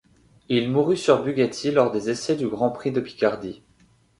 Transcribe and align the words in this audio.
Il 0.49 0.71
mourut 0.71 0.97
sur 0.97 1.23
Bugatti 1.23 1.69
lors 1.69 1.91
des 1.91 2.09
essais 2.09 2.35
du 2.35 2.47
Grand 2.47 2.71
Prix 2.71 2.91
de 2.91 3.01
Picardie. 3.01 3.61